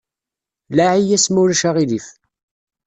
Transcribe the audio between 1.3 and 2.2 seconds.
ulac aɣilif.